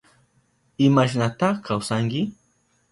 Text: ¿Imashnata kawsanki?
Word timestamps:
¿Imashnata 0.85 1.49
kawsanki? 1.65 2.21